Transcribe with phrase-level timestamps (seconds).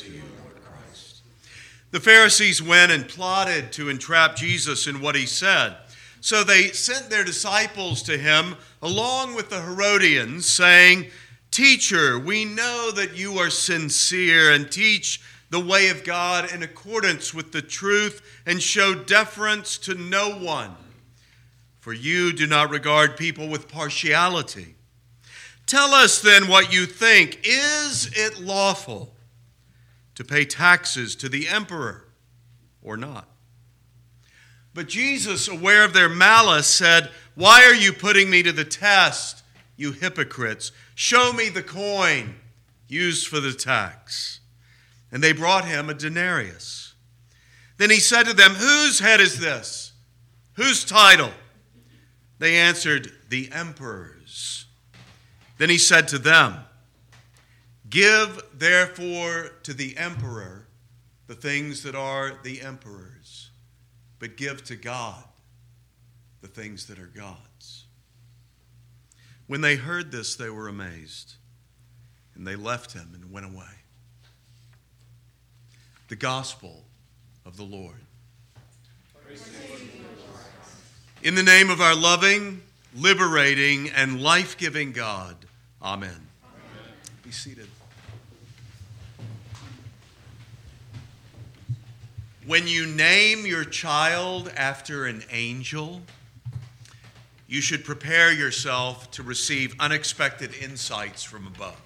[0.00, 1.22] to you, Lord Christ.
[1.90, 5.76] The Pharisees went and plotted to entrap Jesus in what he said.
[6.20, 11.06] So they sent their disciples to him along with the Herodians, saying,
[11.50, 17.34] Teacher, we know that you are sincere and teach the way of God in accordance
[17.34, 20.76] with the truth and show deference to no one.
[21.80, 24.76] For you do not regard people with partiality.
[25.66, 27.40] Tell us then what you think.
[27.44, 29.12] Is it lawful
[30.20, 32.04] to pay taxes to the emperor
[32.82, 33.26] or not?
[34.74, 39.42] But Jesus, aware of their malice, said, Why are you putting me to the test,
[39.78, 40.72] you hypocrites?
[40.94, 42.34] Show me the coin
[42.86, 44.40] used for the tax.
[45.10, 46.92] And they brought him a denarius.
[47.78, 49.92] Then he said to them, Whose head is this?
[50.52, 51.32] Whose title?
[52.38, 54.66] They answered, The emperor's.
[55.56, 56.58] Then he said to them,
[57.90, 60.66] Give therefore to the emperor
[61.26, 63.50] the things that are the emperor's,
[64.18, 65.22] but give to God
[66.40, 67.84] the things that are God's.
[69.46, 71.34] When they heard this, they were amazed,
[72.34, 73.64] and they left him and went away.
[76.08, 76.84] The gospel
[77.44, 77.94] of the Lord.
[81.22, 82.62] In the name of our loving,
[82.96, 85.36] liberating, and life giving God,
[85.82, 86.10] amen.
[86.10, 86.94] amen.
[87.22, 87.68] Be seated.
[92.50, 96.02] When you name your child after an angel,
[97.46, 101.80] you should prepare yourself to receive unexpected insights from above.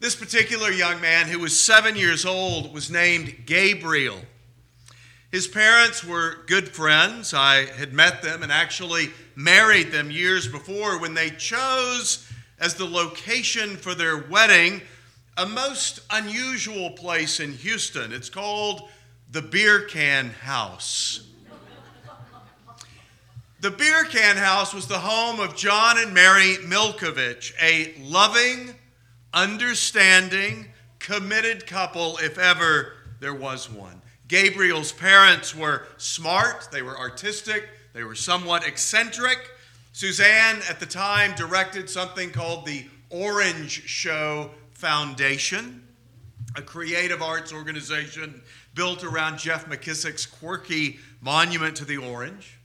[0.00, 4.20] This particular young man, who was seven years old, was named Gabriel.
[5.30, 7.32] His parents were good friends.
[7.32, 12.84] I had met them and actually married them years before when they chose as the
[12.84, 14.82] location for their wedding
[15.38, 18.12] a most unusual place in Houston.
[18.12, 18.90] It's called
[19.32, 21.26] the Beer Can House.
[23.60, 28.74] The Beer Can House was the home of John and Mary Milkovisch, a loving,
[29.32, 30.66] understanding,
[30.98, 34.02] committed couple, if ever there was one.
[34.28, 39.38] Gabriel's parents were smart, they were artistic, they were somewhat eccentric.
[39.92, 45.86] Suzanne, at the time, directed something called the Orange Show Foundation,
[46.56, 48.42] a creative arts organization
[48.74, 52.58] built around Jeff McKissack's quirky monument to the orange.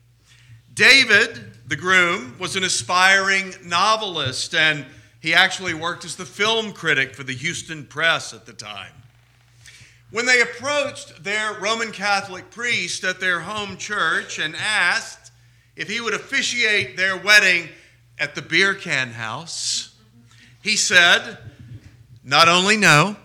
[0.74, 4.86] David, the groom, was an aspiring novelist and
[5.20, 8.92] he actually worked as the film critic for the Houston Press at the time.
[10.12, 15.32] When they approached their Roman Catholic priest at their home church and asked
[15.76, 17.70] if he would officiate their wedding
[18.20, 19.96] at the beer can house,
[20.62, 21.38] he said,
[22.24, 23.18] not only no,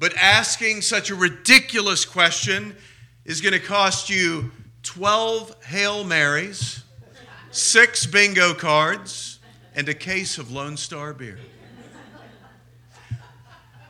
[0.00, 2.74] but asking such a ridiculous question
[3.26, 4.50] is going to cost you
[4.82, 6.82] 12 Hail Marys,
[7.50, 9.38] six bingo cards,
[9.76, 11.38] and a case of Lone Star beer.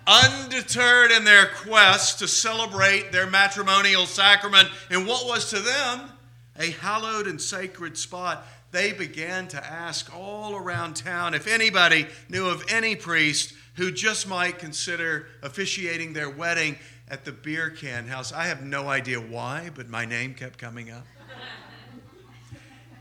[0.05, 6.11] Undeterred in their quest to celebrate their matrimonial sacrament in what was to them
[6.59, 12.47] a hallowed and sacred spot, they began to ask all around town if anybody knew
[12.47, 16.77] of any priest who just might consider officiating their wedding
[17.09, 18.33] at the beer can house.
[18.33, 21.07] I have no idea why, but my name kept coming up.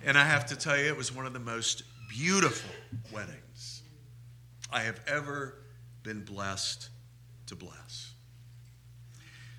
[0.03, 2.71] and I have to tell you, it was one of the most beautiful
[3.13, 3.83] weddings
[4.71, 5.55] I have ever
[6.01, 6.89] been blessed
[7.47, 8.13] to bless.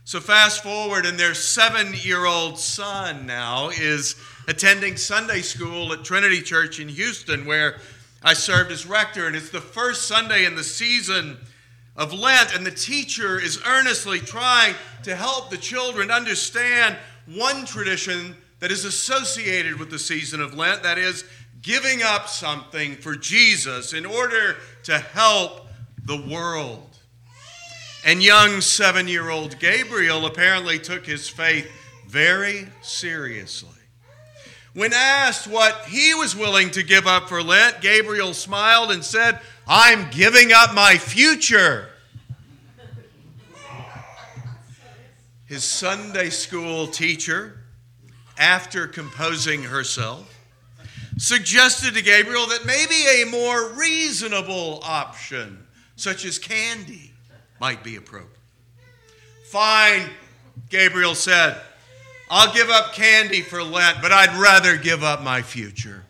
[0.05, 4.17] So, fast forward, and their seven year old son now is
[4.51, 7.77] attending Sunday school at Trinity Church in Houston, where
[8.21, 11.39] I served as rector, and it's the first Sunday in the season
[11.97, 14.75] of Lent, and the teacher is earnestly trying
[15.05, 16.97] to help the children understand
[17.27, 21.25] one tradition that is associated with the season of Lent that is,
[21.63, 25.69] giving up something for Jesus in order to help
[26.07, 26.99] the world.
[28.05, 31.71] And young seven year old Gabriel apparently took his faith
[32.09, 33.80] very seriously.
[34.73, 39.41] When asked what he was willing to give up for Lent, Gabriel smiled and said,
[39.67, 41.89] I'm giving up my future.
[45.47, 47.59] His Sunday school teacher,
[48.39, 50.33] after composing herself,
[51.19, 57.13] suggested to Gabriel that maybe a more reasonable option, such as candy,
[57.61, 58.39] might be appropriate.
[59.47, 60.09] Fine,
[60.69, 61.61] Gabriel said.
[62.33, 66.05] I'll give up candy for Lent, but I'd rather give up my future.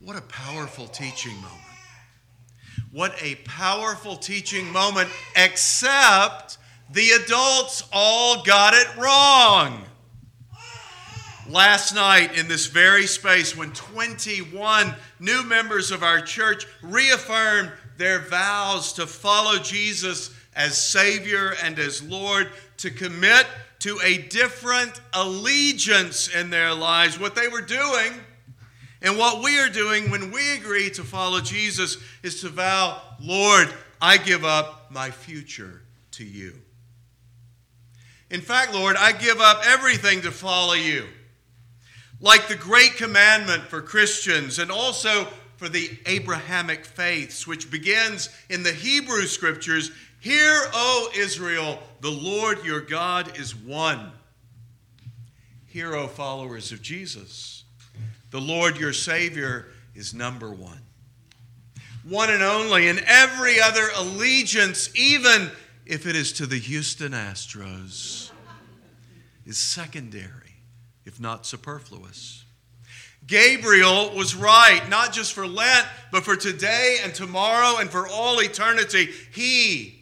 [0.00, 1.60] What a powerful teaching moment.
[2.92, 6.56] What a powerful teaching moment, except
[6.90, 9.84] the adults all got it wrong.
[11.50, 18.20] Last night, in this very space, when 21 new members of our church reaffirmed their
[18.20, 23.46] vows to follow Jesus as Savior and as Lord, to commit
[23.86, 28.12] to a different allegiance in their lives, what they were doing
[29.00, 33.72] and what we are doing when we agree to follow Jesus is to vow, Lord,
[34.02, 36.54] I give up my future to you.
[38.28, 41.06] In fact, Lord, I give up everything to follow you.
[42.20, 45.28] Like the great commandment for Christians and also
[45.58, 52.64] for the Abrahamic faiths, which begins in the Hebrew scriptures Hear, O Israel, the Lord
[52.64, 54.12] your God is one.
[55.66, 57.64] Hear, O followers of Jesus,
[58.30, 60.80] the Lord your Savior is number one.
[62.08, 65.50] One and only, and every other allegiance, even
[65.84, 68.30] if it is to the Houston Astros,
[69.44, 70.54] is secondary,
[71.04, 72.44] if not superfluous.
[73.26, 78.40] Gabriel was right, not just for Lent, but for today and tomorrow and for all
[78.40, 79.08] eternity.
[79.32, 79.95] He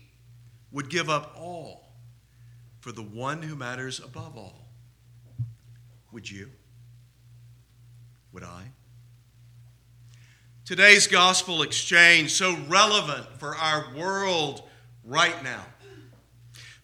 [0.74, 1.94] would give up all
[2.80, 4.68] for the one who matters above all.
[6.12, 6.50] Would you?
[8.32, 8.64] Would I?
[10.66, 14.62] Today's gospel exchange, so relevant for our world
[15.04, 15.64] right now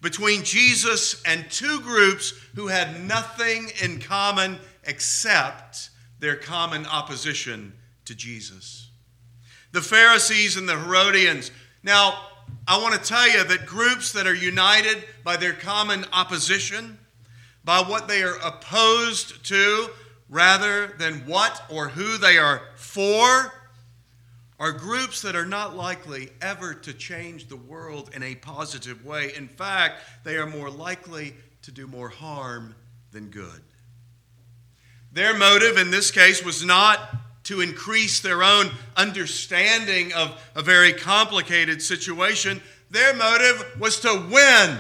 [0.01, 5.91] between Jesus and two groups who had nothing in common except
[6.21, 7.73] their common opposition
[8.05, 8.91] to Jesus.
[9.73, 11.51] The Pharisees and the Herodians.
[11.83, 12.27] Now,
[12.67, 16.99] I want to tell you that groups that are united by their common opposition,
[17.65, 19.91] by what they are opposed to,
[20.29, 23.53] rather than what or who they are for,
[24.61, 29.33] are groups that are not likely ever to change the world in a positive way.
[29.35, 32.75] In fact, they are more likely to do more harm
[33.11, 33.63] than good.
[35.13, 37.01] Their motive in this case was not
[37.45, 42.61] to increase their own understanding of a very complicated situation.
[42.91, 44.79] Their motive was to win.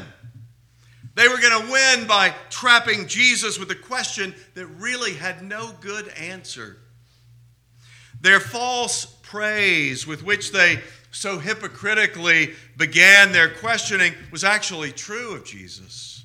[1.15, 5.73] They were going to win by trapping Jesus with a question that really had no
[5.81, 6.77] good answer.
[8.21, 10.81] Their false praise with which they
[11.11, 16.25] so hypocritically began their questioning was actually true of Jesus.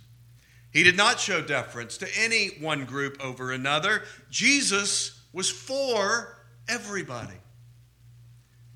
[0.71, 4.03] He did not show deference to any one group over another.
[4.29, 6.37] Jesus was for
[6.69, 7.35] everybody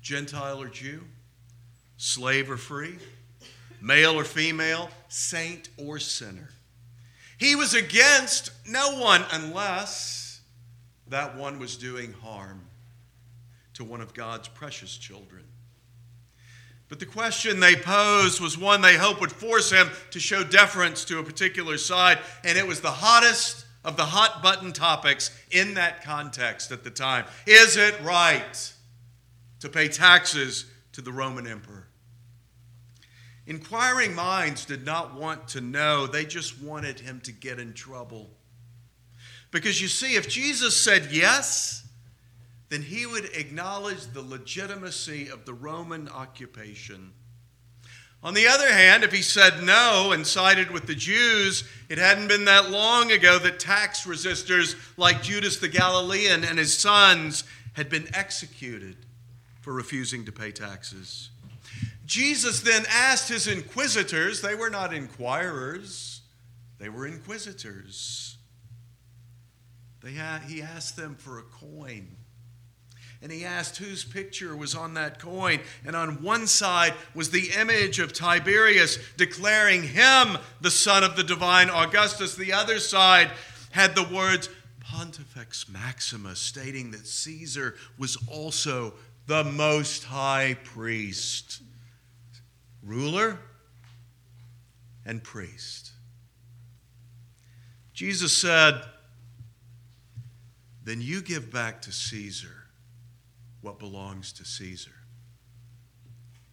[0.02, 1.02] Gentile or Jew,
[1.96, 2.98] slave or free,
[3.80, 6.50] male or female, saint or sinner.
[7.38, 10.40] He was against no one unless
[11.08, 12.62] that one was doing harm
[13.74, 15.44] to one of God's precious children.
[16.88, 21.04] But the question they posed was one they hoped would force him to show deference
[21.06, 25.74] to a particular side, and it was the hottest of the hot button topics in
[25.74, 27.24] that context at the time.
[27.46, 28.72] Is it right
[29.60, 31.86] to pay taxes to the Roman emperor?
[33.46, 38.30] Inquiring minds did not want to know, they just wanted him to get in trouble.
[39.50, 41.88] Because you see, if Jesus said yes,
[42.68, 47.12] then he would acknowledge the legitimacy of the Roman occupation.
[48.22, 52.28] On the other hand, if he said no and sided with the Jews, it hadn't
[52.28, 57.88] been that long ago that tax resistors like Judas the Galilean and his sons had
[57.88, 58.96] been executed
[59.62, 61.30] for refusing to pay taxes.
[62.04, 66.20] Jesus then asked his inquisitors, they were not inquirers,
[66.78, 68.36] they were inquisitors.
[70.02, 70.12] They
[70.46, 72.16] he asked them for a coin
[73.22, 75.60] and he asked whose picture was on that coin.
[75.84, 81.22] And on one side was the image of Tiberius declaring him the son of the
[81.22, 82.34] divine Augustus.
[82.34, 83.30] The other side
[83.72, 84.48] had the words
[84.80, 88.94] Pontifex Maximus, stating that Caesar was also
[89.26, 91.62] the most high priest,
[92.82, 93.38] ruler,
[95.04, 95.92] and priest.
[97.92, 98.82] Jesus said,
[100.82, 102.59] Then you give back to Caesar
[103.60, 104.94] what belongs to Caesar.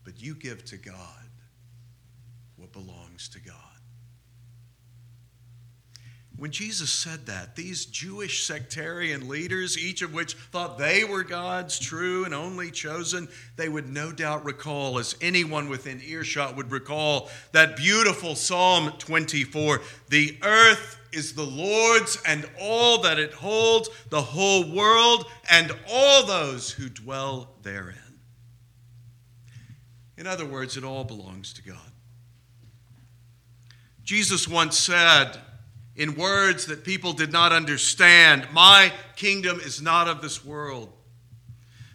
[0.03, 0.95] But you give to God
[2.55, 3.55] what belongs to God.
[6.37, 11.79] When Jesus said that, these Jewish sectarian leaders, each of which thought they were God's
[11.79, 17.31] true and only chosen, they would no doubt recall, as anyone within earshot would recall,
[17.53, 24.21] that beautiful Psalm 24 The earth is the Lord's and all that it holds, the
[24.21, 27.95] whole world and all those who dwell therein.
[30.17, 31.77] In other words, it all belongs to God.
[34.03, 35.37] Jesus once said,
[35.97, 40.93] in words that people did not understand, My kingdom is not of this world.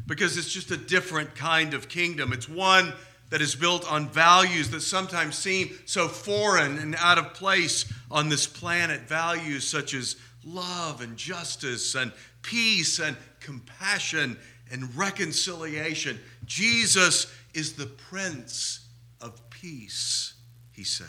[0.06, 2.32] Because it's just a different kind of kingdom.
[2.32, 2.92] It's one
[3.32, 8.28] that is built on values that sometimes seem so foreign and out of place on
[8.28, 9.00] this planet.
[9.08, 12.12] Values such as love and justice and
[12.42, 14.36] peace and compassion
[14.70, 16.20] and reconciliation.
[16.44, 18.86] Jesus is the Prince
[19.18, 20.34] of Peace,
[20.70, 21.06] he said.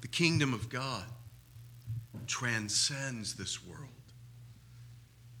[0.00, 1.04] The kingdom of God
[2.26, 3.86] transcends this world.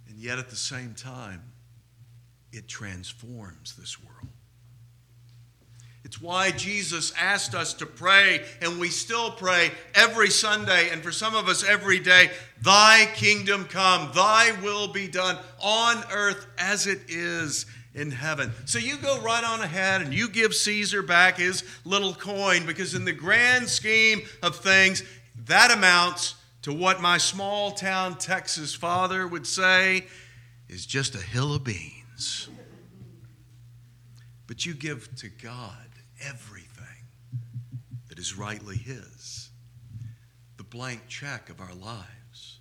[0.08, 1.49] And yet at the same time,
[2.52, 4.28] it transforms this world.
[6.02, 11.12] It's why Jesus asked us to pray, and we still pray every Sunday, and for
[11.12, 12.30] some of us every day
[12.62, 18.52] Thy kingdom come, Thy will be done on earth as it is in heaven.
[18.64, 22.94] So you go right on ahead and you give Caesar back his little coin, because
[22.94, 25.04] in the grand scheme of things,
[25.46, 30.06] that amounts to what my small town Texas father would say
[30.68, 31.99] is just a hill of beans.
[34.46, 35.88] But you give to God
[36.20, 36.66] everything
[38.08, 39.50] that is rightly His,
[40.56, 42.58] the blank check of our lives,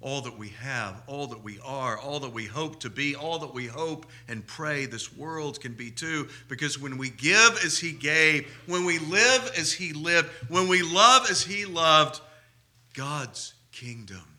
[0.00, 3.40] all that we have, all that we are, all that we hope to be, all
[3.40, 6.28] that we hope and pray this world can be too.
[6.48, 10.82] Because when we give as He gave, when we live as He lived, when we
[10.82, 12.20] love as He loved,
[12.94, 14.36] God's kingdom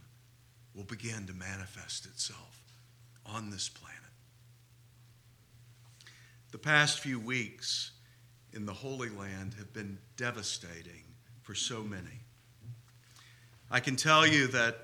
[0.73, 2.63] will begin to manifest itself
[3.25, 3.88] on this planet.
[6.51, 7.91] The past few weeks
[8.53, 11.03] in the Holy Land have been devastating
[11.43, 12.23] for so many.
[13.69, 14.75] I can tell you that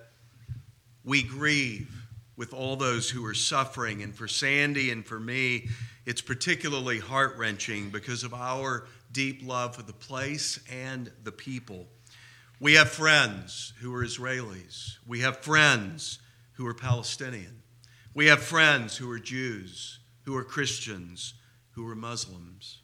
[1.04, 1.92] we grieve
[2.38, 5.70] with all those who are suffering, and for Sandy and for me,
[6.06, 11.88] it's particularly heart wrenching because of our deep love for the place and the people.
[12.60, 16.20] We have friends who are Israelis, we have friends
[16.54, 17.64] who are Palestinian,
[18.14, 21.35] we have friends who are Jews, who are Christians,
[21.76, 22.80] who were Muslims.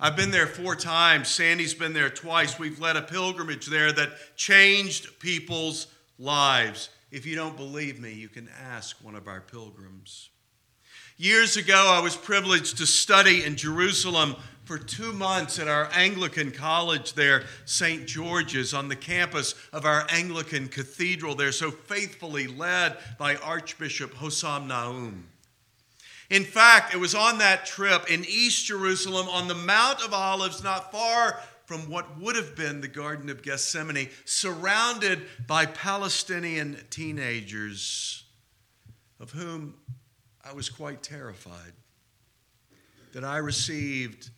[0.00, 1.28] I've been there four times.
[1.28, 2.58] Sandy's been there twice.
[2.58, 5.86] We've led a pilgrimage there that changed people's
[6.18, 6.88] lives.
[7.10, 10.30] If you don't believe me, you can ask one of our pilgrims.
[11.18, 16.50] Years ago, I was privileged to study in Jerusalem for two months at our Anglican
[16.50, 18.06] college there, St.
[18.06, 24.66] George's, on the campus of our Anglican cathedral there, so faithfully led by Archbishop Hosam
[24.66, 25.24] Naoum.
[26.30, 30.62] In fact, it was on that trip in East Jerusalem on the Mount of Olives,
[30.62, 38.24] not far from what would have been the Garden of Gethsemane, surrounded by Palestinian teenagers,
[39.18, 39.74] of whom
[40.44, 41.72] I was quite terrified,
[43.12, 44.30] that I received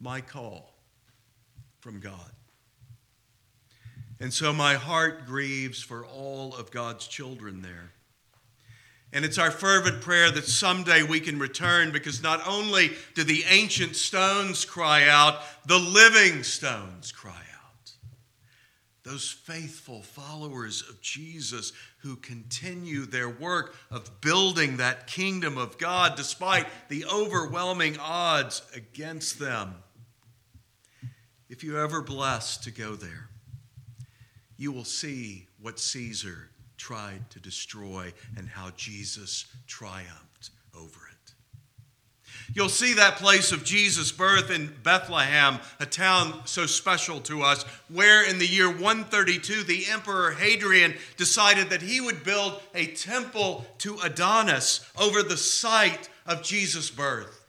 [0.00, 0.74] my call
[1.80, 2.30] from God.
[4.20, 7.93] And so my heart grieves for all of God's children there.
[9.14, 13.44] And it's our fervent prayer that someday we can return because not only do the
[13.48, 17.92] ancient stones cry out, the living stones cry out.
[19.04, 26.16] Those faithful followers of Jesus who continue their work of building that kingdom of God
[26.16, 29.76] despite the overwhelming odds against them.
[31.48, 33.28] If you're ever blessed to go there,
[34.56, 36.50] you will see what Caesar
[36.84, 41.32] tried to destroy and how Jesus triumphed over it.
[42.52, 47.62] You'll see that place of Jesus' birth in Bethlehem, a town so special to us,
[47.88, 53.64] where in the year 132 the Emperor Hadrian decided that he would build a temple
[53.78, 57.43] to Adonis over the site of Jesus' birth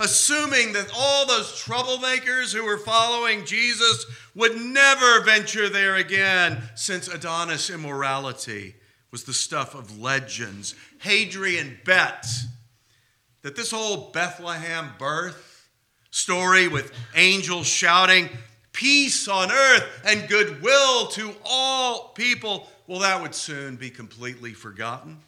[0.00, 7.08] assuming that all those troublemakers who were following Jesus would never venture there again, since
[7.08, 8.74] Adonis immorality
[9.10, 10.74] was the stuff of legends.
[11.00, 12.26] Hadrian bet
[13.42, 15.68] that this whole Bethlehem birth
[16.10, 18.28] story with angels shouting,
[18.72, 25.18] Peace on earth and goodwill to all people, well, that would soon be completely forgotten.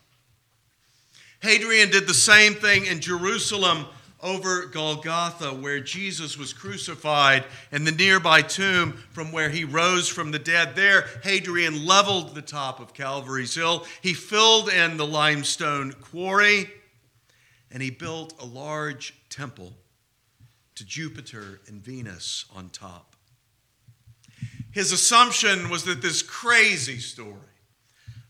[1.41, 3.87] Hadrian did the same thing in Jerusalem
[4.23, 10.31] over Golgotha, where Jesus was crucified, and the nearby tomb from where he rose from
[10.31, 10.77] the dead.
[10.77, 13.87] There, Hadrian leveled the top of Calvary's Hill.
[14.03, 16.71] He filled in the limestone quarry,
[17.71, 19.73] and he built a large temple
[20.75, 23.17] to Jupiter and Venus on top.
[24.73, 27.37] His assumption was that this crazy story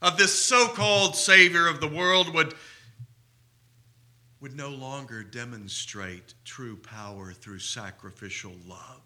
[0.02, 2.54] of this so called Savior of the world would
[4.40, 9.02] would no longer demonstrate true power through sacrificial love,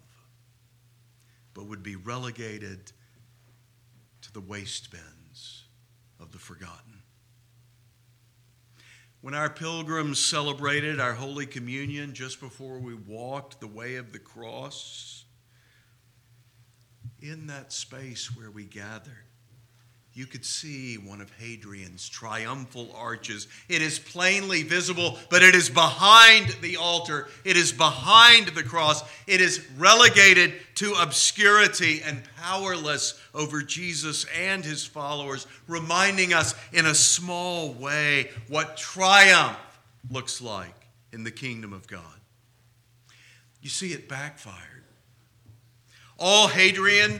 [1.53, 2.91] but would be relegated
[4.21, 5.65] to the waste bins
[6.19, 7.01] of the forgotten.
[9.21, 14.19] When our pilgrims celebrated our Holy Communion just before we walked the way of the
[14.19, 15.25] cross,
[17.21, 19.24] in that space where we gathered,
[20.15, 23.49] you could see one of Hadrian's triumphal arches.
[23.67, 27.27] It is plainly visible, but it is behind the altar.
[27.43, 29.03] It is behind the cross.
[29.27, 36.85] It is relegated to obscurity and powerless over Jesus and his followers, reminding us in
[36.85, 39.57] a small way what triumph
[40.09, 42.01] looks like in the kingdom of God.
[43.61, 44.85] You see, it backfired.
[46.17, 47.19] All Hadrian,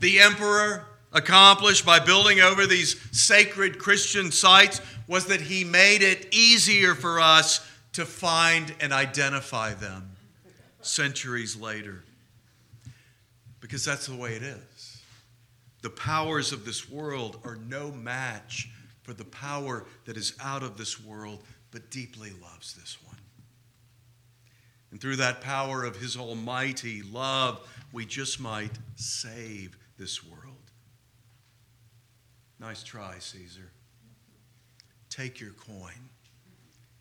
[0.00, 6.34] the emperor, accomplished by building over these sacred Christian sites was that he made it
[6.34, 10.10] easier for us to find and identify them
[10.82, 12.02] centuries later.
[13.60, 15.00] Because that's the way it is.
[15.82, 18.68] The powers of this world are no match
[19.02, 23.16] for the power that is out of this world, but deeply loves this one.
[24.90, 30.43] And through that power of his almighty love, we just might save this world.
[32.60, 33.70] Nice try, Caesar.
[35.10, 36.08] Take your coin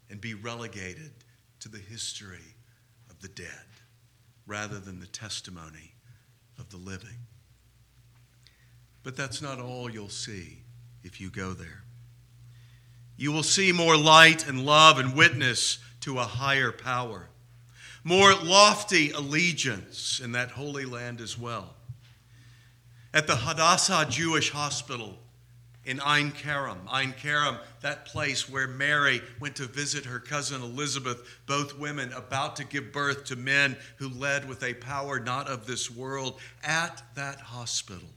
[0.10, 1.12] and be relegated
[1.60, 2.56] to the history
[3.10, 3.48] of the dead
[4.46, 5.94] rather than the testimony
[6.60, 7.18] of the living.
[9.04, 10.60] But that's not all you'll see
[11.04, 11.84] if you go there.
[13.18, 17.30] You will see more light and love and witness to a higher power,
[18.04, 21.76] more lofty allegiance in that holy land as well.
[23.14, 25.18] At the Hadassah Jewish Hospital,
[25.86, 26.80] in Ein Kerem.
[26.90, 32.56] Ein Kerem, that place where Mary went to visit her cousin Elizabeth, both women about
[32.56, 37.04] to give birth to men who led with a power not of this world, at
[37.16, 38.08] that hospital.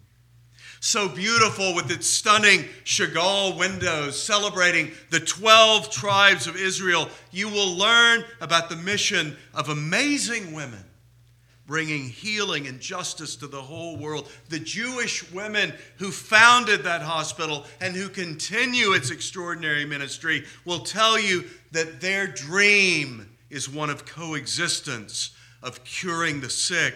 [0.81, 7.77] So beautiful with its stunning Chagall windows celebrating the 12 tribes of Israel, you will
[7.77, 10.86] learn about the mission of amazing women
[11.67, 14.29] bringing healing and justice to the whole world.
[14.49, 21.19] The Jewish women who founded that hospital and who continue its extraordinary ministry will tell
[21.19, 25.31] you that their dream is one of coexistence,
[25.63, 26.95] of curing the sick,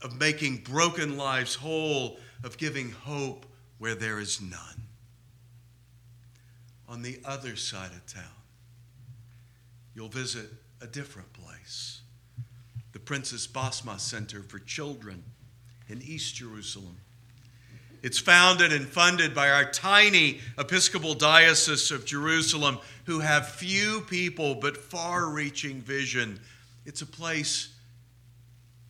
[0.00, 3.46] of making broken lives whole, of giving hope
[3.78, 4.82] where there is none.
[6.88, 8.22] On the other side of town,
[9.94, 10.48] you'll visit
[10.80, 12.02] a different place
[13.04, 15.22] Princess Basma Center for Children
[15.88, 16.96] in East Jerusalem.
[18.02, 24.56] It's founded and funded by our tiny Episcopal Diocese of Jerusalem, who have few people
[24.56, 26.38] but far reaching vision.
[26.84, 27.74] It's a place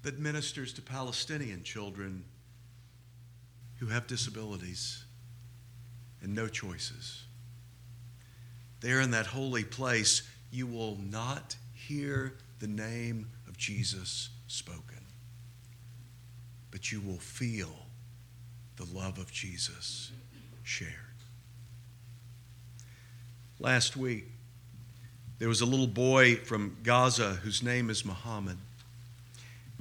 [0.02, 2.24] that ministers to Palestinian children
[3.78, 5.04] who have disabilities
[6.20, 7.22] and no choices.
[8.80, 15.06] There in that holy place, you will not hear the name of Jesus spoken.
[16.72, 17.86] But you will feel
[18.76, 20.10] the love of Jesus
[20.64, 20.90] shared.
[23.60, 24.24] Last week,
[25.38, 28.58] there was a little boy from Gaza whose name is Muhammad.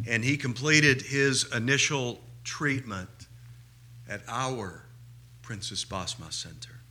[0.07, 3.09] And he completed his initial treatment
[4.07, 4.83] at our
[5.41, 6.81] Princess Basma Center.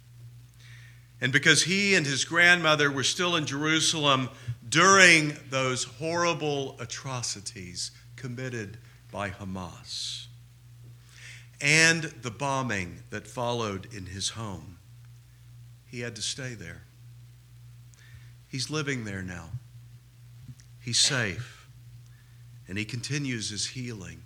[1.21, 4.31] And because he and his grandmother were still in Jerusalem
[4.73, 8.79] during those horrible atrocities committed
[9.13, 10.27] by Hamas
[11.61, 14.79] and the bombing that followed in his home.
[15.87, 16.85] He had to stay there.
[18.49, 19.51] He's living there now.
[20.81, 21.69] He's safe.
[22.67, 24.23] And he continues his healing.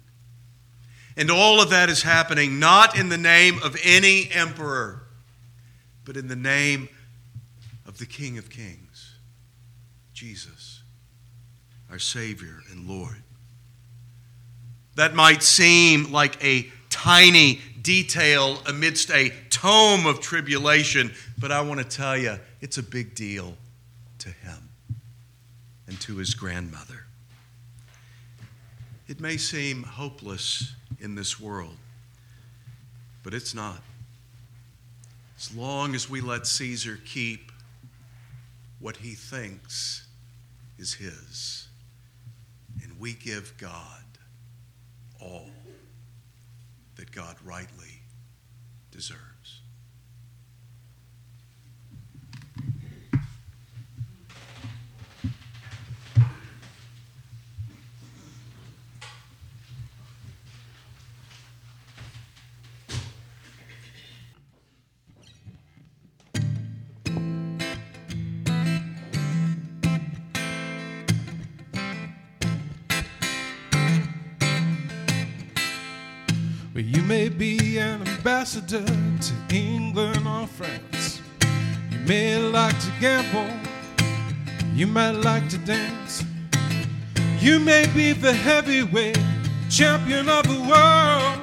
[1.16, 5.02] And all of that is happening not in the name of any emperor,
[6.04, 6.88] but in the name
[7.84, 8.85] of the King of Kings.
[10.16, 10.80] Jesus,
[11.90, 13.22] our Savior and Lord.
[14.94, 21.80] That might seem like a tiny detail amidst a tome of tribulation, but I want
[21.80, 23.58] to tell you, it's a big deal
[24.20, 24.70] to him
[25.86, 27.04] and to his grandmother.
[29.08, 31.76] It may seem hopeless in this world,
[33.22, 33.82] but it's not.
[35.36, 37.52] As long as we let Caesar keep
[38.80, 40.05] what he thinks
[40.78, 41.68] is His.
[42.82, 44.04] And we give God
[45.20, 45.50] all
[46.96, 48.02] that God rightly
[48.90, 49.60] deserves.
[78.46, 78.86] Ambassador
[79.20, 81.20] to England or France.
[81.90, 83.50] You may like to gamble,
[84.72, 86.24] you might like to dance.
[87.40, 89.18] You may be the heavyweight
[89.68, 91.40] champion of the world.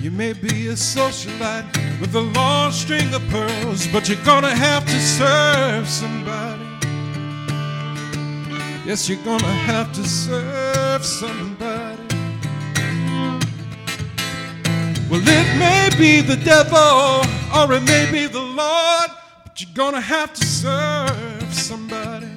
[0.00, 4.84] You may be a socialite with a long string of pearls, but you're gonna have
[4.84, 6.64] to serve somebody.
[8.84, 11.71] Yes, you're gonna have to serve somebody.
[15.12, 17.20] Well, it may be the devil
[17.54, 19.10] or it may be the Lord,
[19.44, 22.28] but you're gonna have to serve somebody.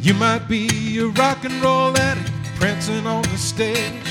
[0.00, 4.06] You might be a rock and roll addict prancing on the stage.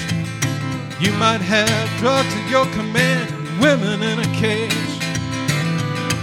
[1.00, 3.32] You might have drugs at your command
[3.62, 4.74] women in a cage.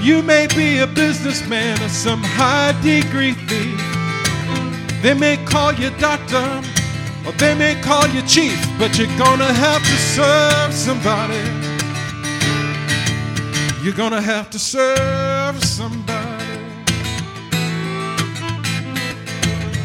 [0.02, 3.80] You may be a businessman or some high degree thief.
[5.00, 6.60] They may call you doctor
[7.26, 11.40] or they may call you chief, but you're gonna have to serve somebody.
[13.82, 16.44] You're gonna have to serve somebody.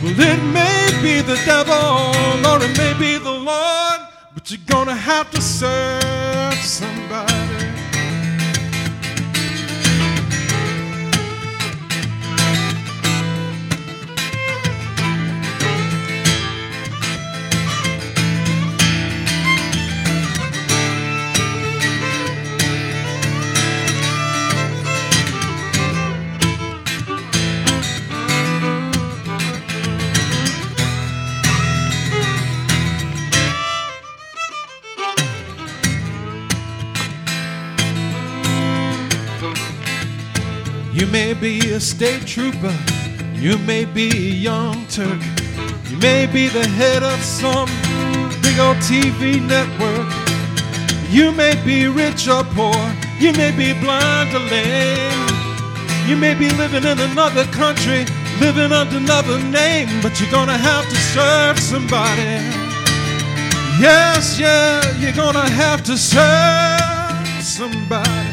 [0.02, 1.73] Well, it may be the devil
[2.49, 3.99] or it may be the Lord,
[4.34, 7.69] but you're gonna have to serve somebody.
[41.41, 42.75] Be a state trooper,
[43.34, 45.21] you may be a young Turk,
[45.89, 47.69] you may be the head of some
[48.41, 50.08] big old TV network.
[51.10, 52.75] You may be rich or poor,
[53.19, 55.30] you may be blind or lame,
[56.08, 58.06] you may be living in another country,
[58.41, 62.43] living under another name, but you're gonna have to serve somebody.
[63.80, 68.29] Yes, yeah, you're gonna have to serve somebody.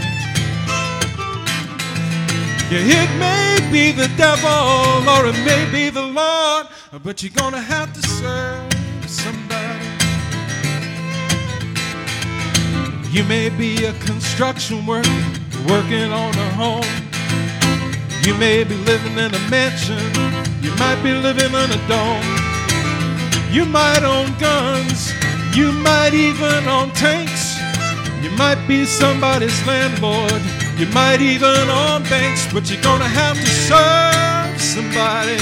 [2.69, 6.67] Yeah, it may be the devil or it may be the Lord,
[7.05, 8.75] but you're gonna have to serve
[9.09, 9.87] somebody.
[13.13, 15.09] You may be a construction worker
[15.69, 16.93] working on a home.
[18.27, 20.03] You may be living in a mansion.
[20.61, 22.27] You might be living in a dome.
[23.53, 25.13] You might own guns.
[25.57, 27.61] You might even own tanks.
[28.25, 30.66] You might be somebody's landlord.
[30.79, 35.41] You might even own banks, but you're gonna have to serve somebody.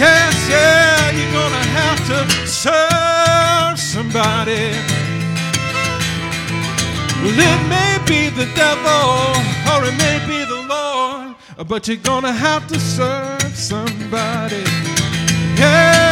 [0.00, 4.72] Yes, yeah, you're gonna have to serve somebody.
[7.22, 9.36] Well, it may be the devil
[9.70, 11.36] or it may be the Lord,
[11.68, 14.64] but you're gonna have to serve somebody.
[15.60, 16.09] Yeah,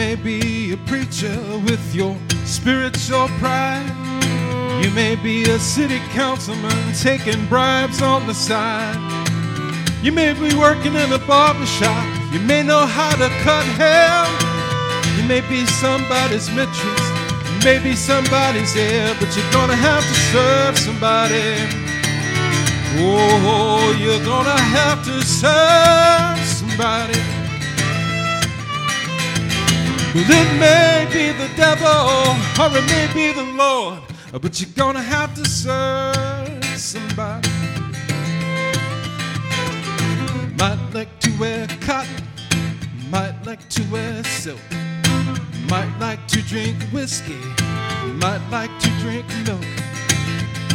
[0.00, 3.84] may be a preacher with your spiritual pride.
[4.82, 8.96] You may be a city councilman taking bribes on the side.
[10.02, 12.06] You may be working in a barber shop.
[12.32, 14.24] You may know how to cut hair.
[15.18, 17.04] You may be somebody's mistress.
[17.52, 21.44] You may be somebody's heir, but you're gonna have to serve somebody.
[23.04, 27.39] Oh, you're gonna have to serve somebody.
[30.12, 34.00] Well, it may be the devil or it may be the Lord,
[34.42, 37.48] but you're gonna have to serve somebody.
[40.58, 42.24] Might like to wear cotton,
[43.08, 44.58] might like to wear silk,
[45.68, 47.38] might like to drink whiskey,
[48.04, 49.64] you might like to drink milk.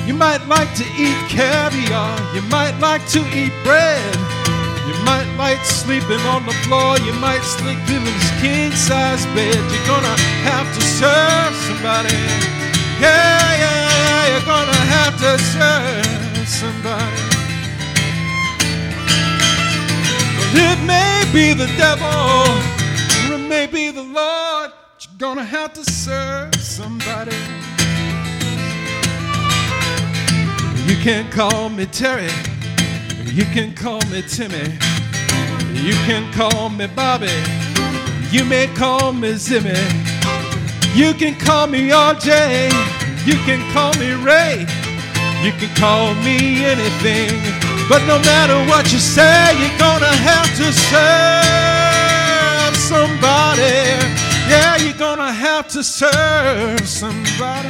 [0.08, 4.35] You might like to eat caviar, you might like to eat bread.
[4.96, 9.56] You might like sleeping on the floor, you might sleep in this king size bed.
[9.56, 10.16] You're gonna
[10.48, 12.16] have to serve somebody.
[13.00, 17.22] Yeah, yeah, you're gonna have to serve somebody.
[20.38, 22.08] Well, it may be the devil,
[23.28, 27.36] or it may be the Lord, but you're gonna have to serve somebody.
[30.88, 32.30] You can't call me Terry,
[33.34, 34.78] you can call me Timmy,
[35.74, 37.32] you can call me Bobby,
[38.32, 39.76] you may call me Zimmy,
[40.96, 42.70] you can call me RJ,
[43.26, 44.66] you can call me Ray,
[45.44, 47.42] you can call me anything,
[47.90, 51.56] but no matter what you say, you're gonna have to serve
[52.76, 54.16] somebody.
[54.48, 57.70] Yeah, you're gonna have to serve somebody.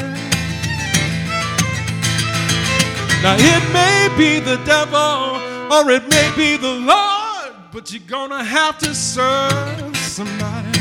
[3.24, 8.44] Now it may be the devil or it may be the Lord, but you're gonna
[8.44, 10.80] have to serve somebody.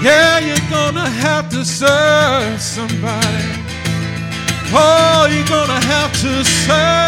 [0.00, 3.62] Yeah, you're gonna have to serve somebody.
[4.74, 7.02] Oh, you're gonna have to serve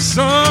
[0.00, 0.45] somebody.